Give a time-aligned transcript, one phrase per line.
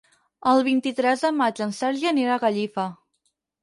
[0.51, 2.91] El vint-i-tres de maig en Sergi anirà a Gallifa.